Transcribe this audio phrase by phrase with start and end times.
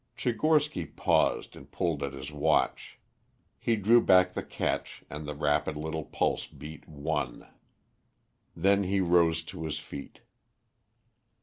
[0.17, 2.97] '"Tchigorsky paused and pulled at his watch.
[3.59, 7.47] He drew back the catch and the rapid little pulse beat one.
[8.55, 10.21] Then he rose to his feet.